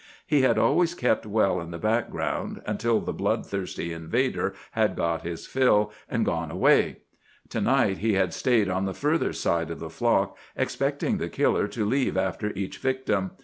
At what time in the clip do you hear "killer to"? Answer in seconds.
11.29-11.85